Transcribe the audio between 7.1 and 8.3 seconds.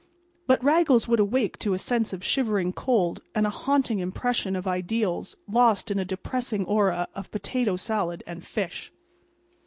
of potato salad